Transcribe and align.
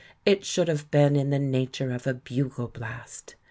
It 0.25 0.43
should 0.43 0.67
have 0.67 0.89
been 0.89 1.15
in 1.15 1.29
the 1.29 1.37
nature 1.37 1.91
of 1.91 2.07
a 2.07 2.15
bugle 2.15 2.69
blast. 2.69 3.35